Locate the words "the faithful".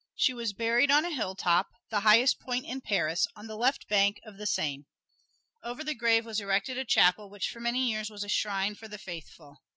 8.87-9.61